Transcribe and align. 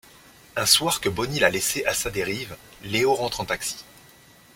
Un 0.55 0.65
soir 0.65 0.99
que 0.99 1.09
Bony 1.09 1.37
l'a 1.41 1.51
laissé 1.51 1.85
à 1.85 1.93
sa 1.93 2.09
dérive, 2.09 2.57
Léo 2.83 3.13
rentre 3.13 3.39
en 3.41 3.45
taxi. 3.45 3.85